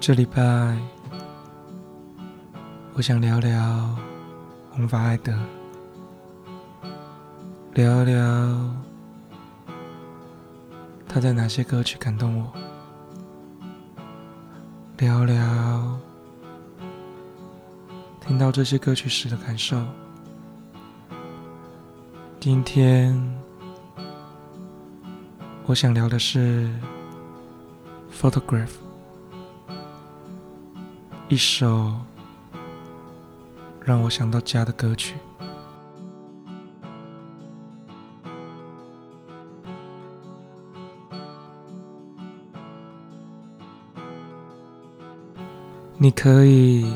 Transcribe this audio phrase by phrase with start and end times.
[0.00, 0.42] 这礼拜，
[2.94, 3.94] 我想聊聊
[4.70, 5.38] 红发艾德，
[7.74, 8.16] 聊聊
[11.06, 12.50] 他在哪些歌曲感动我，
[14.96, 16.00] 聊聊
[18.26, 19.84] 听到这些歌曲时的感受。
[22.40, 23.14] 今天
[25.66, 26.70] 我想聊的是
[28.18, 28.66] 《Photograph》。
[31.30, 31.92] 一首
[33.84, 35.14] 让我想到家的歌曲。
[45.96, 46.92] 你可以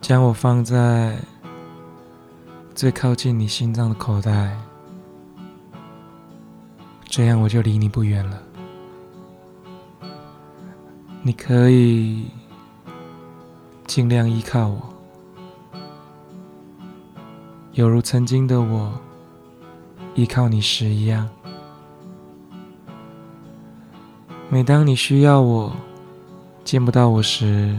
[0.00, 1.16] 将我放在
[2.74, 4.58] 最靠近你心脏的口袋，
[7.04, 8.42] 这样我就离你不远了。
[11.22, 12.26] 你可以。
[13.86, 14.82] 尽量依靠我，
[17.72, 18.92] 犹如曾经的我
[20.14, 21.28] 依靠你时一样。
[24.50, 25.72] 每当你需要我，
[26.64, 27.76] 见不到我时，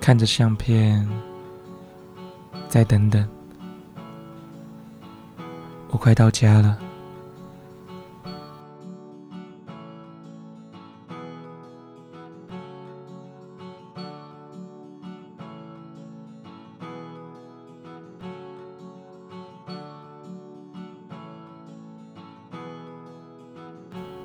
[0.00, 1.06] 看着相片，
[2.68, 3.28] 再等等，
[5.90, 6.78] 我快到家了。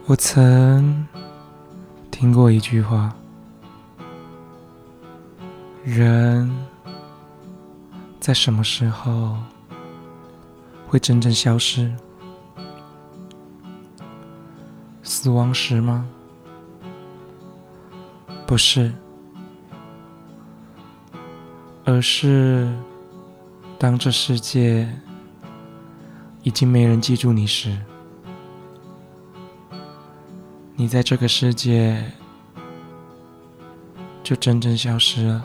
[0.10, 1.06] 我曾
[2.10, 3.14] 听过一句话：
[5.84, 6.50] 人
[8.18, 9.36] 在什么时候
[10.88, 11.94] 会真正消失？
[15.04, 16.08] 死亡时吗？
[18.46, 18.94] 不是，
[21.84, 22.74] 而是
[23.78, 24.88] 当这世界
[26.44, 27.78] 已经没人记住你时。
[30.80, 32.00] 你在这个世界
[34.22, 35.44] 就真正消失了。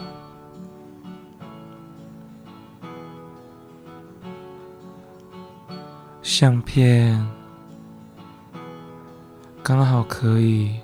[6.21, 7.27] 相片
[9.63, 10.79] 刚好可以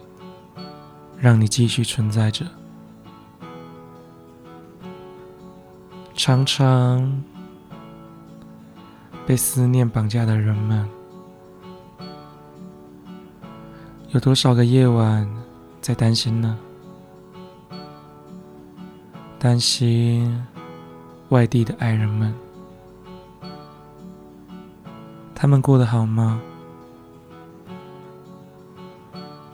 [1.19, 2.47] 让你继续存在着。
[6.15, 7.23] 常常
[9.27, 10.98] 被思念绑架的人们。
[14.11, 15.29] 有多少个夜晚
[15.83, 16.59] 在担心呢？
[19.39, 20.43] 担心
[21.29, 22.35] 外地的爱人们，
[25.35, 26.41] 他们过得好吗？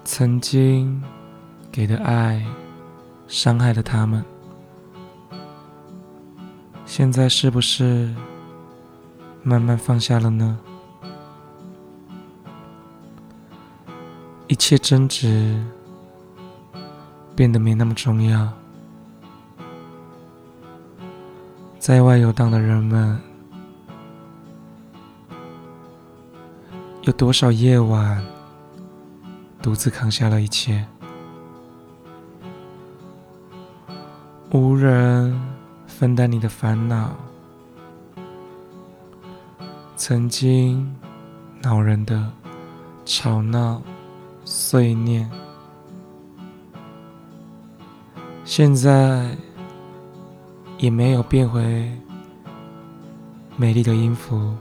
[0.05, 1.03] 曾经
[1.73, 2.47] 给的爱
[3.27, 4.25] 伤害了他们，
[6.87, 8.15] 现在是不是
[9.43, 10.57] 慢慢放下了呢？
[14.55, 15.61] 一切争执
[17.35, 18.53] 变得没那么重要。
[21.81, 23.21] 在外游荡的人们，
[27.03, 28.25] 有多少夜晚
[29.61, 30.87] 独自扛下了一切？
[34.53, 35.37] 无人
[35.89, 37.11] 分担你的烦恼，
[39.97, 40.95] 曾经
[41.61, 42.31] 恼人的
[43.05, 43.83] 吵闹。
[44.45, 45.31] 碎念，
[48.45, 49.37] 现在
[50.79, 51.91] 也没有变回
[53.57, 54.55] 美丽的音符，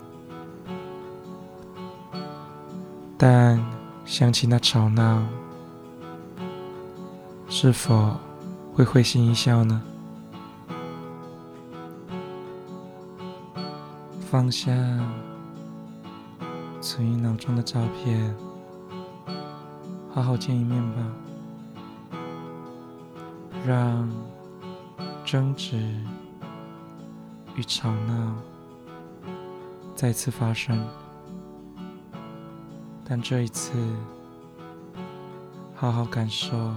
[3.17, 3.63] 但
[4.05, 5.21] 想起那吵闹，
[7.50, 8.15] 是否
[8.73, 9.81] 会会心一笑呢？
[14.31, 14.71] 放下
[16.81, 18.33] 存于脑中的照片。
[20.13, 21.01] 好好见一面吧，
[23.65, 24.07] 让
[25.25, 25.75] 争执
[27.56, 28.36] 与吵闹
[29.95, 30.88] 再次发生，
[33.04, 33.74] 但这一次，
[35.74, 36.71] 好好感受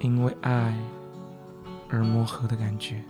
[0.00, 0.76] 因为爱
[1.88, 3.04] 而磨合的感觉。